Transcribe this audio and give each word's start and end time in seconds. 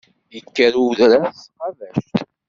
Ikker 0.39 0.71
i 0.75 0.79
udrar 0.85 1.23
s 1.39 1.43
tqabact. 1.45 2.13